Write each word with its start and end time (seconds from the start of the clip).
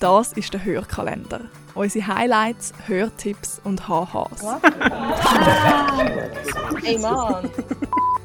Das 0.00 0.32
ist 0.32 0.52
der 0.52 0.64
Hörkalender. 0.64 1.40
Unsere 1.74 2.06
Highlights, 2.06 2.72
Hörtipps 2.86 3.60
und 3.64 3.88
HHs. 3.88 4.44
Ey 6.84 6.98
Mann! 6.98 7.50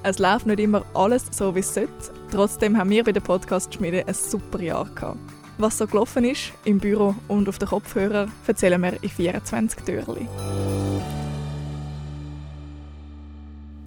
Es 0.03 0.19
läuft 0.19 0.45
nicht 0.45 0.59
immer 0.59 0.85
alles 0.93 1.25
so, 1.31 1.55
wie 1.55 1.61
es 1.61 1.73
sollte. 1.73 1.91
Trotzdem 2.29 2.77
haben 2.77 2.91
wir 2.91 3.03
bei 3.03 3.11
der 3.11 3.21
Podcast-Schmiede 3.21 4.07
ein 4.07 4.13
super 4.13 4.61
Jahr 4.61 4.85
gehabt. 4.93 5.17
Was 5.57 5.79
so 5.79 5.87
gelaufen 5.87 6.25
ist, 6.25 6.51
im 6.63 6.77
Büro 6.77 7.15
und 7.27 7.49
auf 7.49 7.57
den 7.57 7.69
Kopfhörern, 7.69 8.31
erzählen 8.45 8.79
wir 8.79 9.01
in 9.01 9.09
24 9.09 9.83
Türchen. 9.83 10.27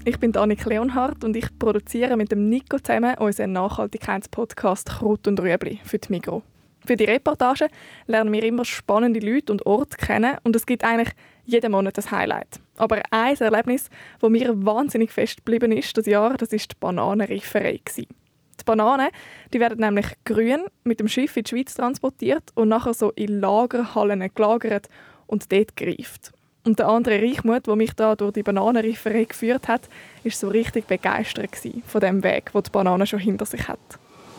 Ich 0.04 0.18
bin 0.18 0.36
Annik 0.36 0.64
Leonhardt 0.64 1.22
und 1.22 1.36
ich 1.36 1.56
produziere 1.56 2.16
mit 2.16 2.32
dem 2.32 2.48
Nico 2.48 2.80
zusammen 2.80 3.16
unseren 3.18 3.52
Nachhaltigkeitspodcast 3.52 4.88
Krut 4.88 5.28
und 5.28 5.38
Rüebli 5.38 5.78
für 5.84 5.98
die 5.98 6.10
Migro. 6.10 6.42
Für 6.86 6.96
die 6.96 7.04
Reportage 7.04 7.68
lernen 8.06 8.32
wir 8.32 8.45
immer 8.45 8.64
spannende 8.64 9.18
Leute 9.20 9.52
und 9.52 9.66
Orte 9.66 9.96
kennen 9.96 10.36
und 10.44 10.54
es 10.54 10.66
gibt 10.66 10.84
eigentlich 10.84 11.14
jeden 11.44 11.72
Monat 11.72 11.98
ein 11.98 12.10
Highlight. 12.10 12.60
Aber 12.77 13.02
ein 13.10 13.36
Erlebnis, 13.36 13.90
das 14.20 14.30
mir 14.30 14.52
wahnsinnig 14.64 15.10
fest 15.10 15.38
geblieben 15.38 15.72
ist 15.72 15.96
das 15.96 16.06
Jahr, 16.06 16.36
das 16.36 16.52
ist 16.52 16.72
die 16.72 16.77
Bananenreiferei. 16.78 17.80
Die 17.96 18.64
Bananen 18.64 19.08
die 19.52 19.60
werden 19.60 19.80
nämlich 19.80 20.06
grün 20.24 20.64
mit 20.84 21.00
dem 21.00 21.08
Schiff 21.08 21.36
in 21.36 21.44
die 21.44 21.50
Schweiz 21.50 21.74
transportiert 21.74 22.50
und 22.54 22.68
nachher 22.68 22.94
so 22.94 23.10
in 23.12 23.41
Lagerhallen 23.41 24.28
gelagert 24.34 24.88
und 25.27 25.50
dort 25.50 25.77
gereift. 25.77 26.32
Und 26.64 26.78
der 26.78 26.88
andere 26.88 27.20
Reichmut, 27.22 27.66
der 27.66 27.77
mich 27.77 27.92
da 27.94 28.16
durch 28.16 28.32
die 28.32 28.42
Bananenreiferei 28.42 29.24
geführt 29.24 29.68
hat, 29.68 29.88
ist 30.24 30.38
so 30.38 30.48
richtig 30.48 30.86
begeistert 30.86 31.50
von 31.86 32.00
dem 32.00 32.22
Weg, 32.24 32.50
wo 32.52 32.60
die 32.60 32.70
Banane 32.70 33.06
schon 33.06 33.20
hinter 33.20 33.46
sich 33.46 33.68
hat. 33.68 33.78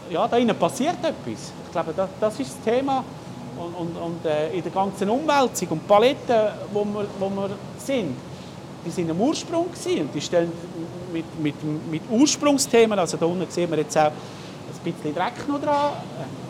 Ja, 0.09 0.27
da 0.27 0.37
innen 0.37 0.55
passiert 0.55 0.97
etwas. 1.01 1.51
Ich 1.65 1.71
glaube, 1.71 1.93
das, 1.95 2.09
das 2.19 2.39
ist 2.39 2.51
das 2.51 2.73
Thema. 2.73 3.03
Und, 3.57 3.73
und, 3.73 3.97
und 3.97 4.25
äh, 4.25 4.55
in 4.55 4.61
der 4.61 4.71
ganzen 4.71 5.09
Umwälzung 5.09 5.69
und 5.69 5.87
Palette, 5.87 6.53
wo 6.71 6.85
wir, 6.85 7.05
wo 7.19 7.29
wir 7.29 7.49
sind, 7.77 8.15
die 8.85 8.91
sind 8.91 9.09
am 9.09 9.19
Ursprung 9.19 9.65
gewesen. 9.71 10.01
und 10.01 10.13
die 10.13 10.21
stellen 10.21 10.51
mit, 11.11 11.25
mit, 11.39 11.55
mit 11.89 12.01
Ursprungsthemen, 12.09 12.97
also 12.99 13.17
da 13.17 13.25
unten 13.25 13.49
sehen 13.49 13.69
wir 13.71 13.79
jetzt 13.79 13.97
auch 13.97 14.11
ein 14.85 14.93
bisschen 14.93 15.15
Dreck 15.15 15.47
noch 15.47 15.59
dran. 15.59 15.93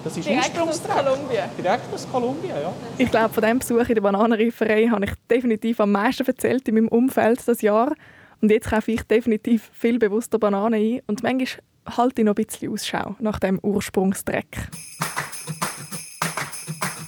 Das 0.03 0.17
ist 0.17 0.27
Direkt 0.27 0.59
aus 0.59 0.81
Kolumbien. 0.83 1.43
Direkt 1.57 1.93
aus 1.93 2.07
Kolumbien, 2.11 2.55
ja. 2.61 2.73
Ich 2.97 3.09
glaube, 3.09 3.33
von 3.33 3.43
diesem 3.43 3.59
Besuch 3.59 3.89
in 3.89 3.95
der 3.95 4.01
Bananenreiferei 4.01 4.87
habe 4.87 5.05
ich 5.05 5.11
definitiv 5.29 5.79
am 5.79 5.91
meisten 5.91 6.25
erzählt 6.25 6.67
in 6.67 6.75
meinem 6.75 6.87
Umfeld 6.87 7.41
das 7.45 7.61
Jahr. 7.61 7.93
Und 8.41 8.51
jetzt 8.51 8.69
kaufe 8.69 8.91
ich 8.91 9.03
definitiv 9.03 9.69
viel 9.73 9.97
bewusster 9.97 10.37
Bananen 10.37 10.75
ein 10.75 11.01
und 11.07 11.23
manchmal 11.23 11.63
halte 11.95 12.21
ich 12.21 12.25
noch 12.25 12.35
ein 12.35 12.45
bisschen 12.45 12.71
Ausschau 12.71 13.15
nach 13.19 13.39
dem 13.39 13.59
Ursprungsdreck. 13.61 14.69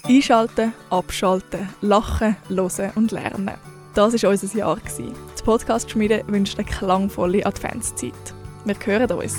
Einschalten, 0.07 0.73
abschalten, 0.89 1.69
lachen, 1.81 2.35
hören 2.47 2.91
und 2.95 3.11
lernen. 3.11 3.51
Das 3.93 4.23
war 4.23 4.29
unser 4.31 4.57
Jahr. 4.57 4.77
Die 4.97 5.43
Podcast-Schmiede 5.43 6.23
wünscht 6.27 6.57
eine 6.57 6.67
klangvolle 6.67 7.45
Adventszeit. 7.45 8.13
Wir 8.65 8.75
hören 8.85 9.11
uns. 9.11 9.37